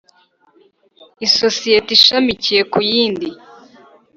isosiyeti 1.25 1.91
ishamikiye 1.97 2.61
ku 2.71 2.77
yindi 2.91 3.27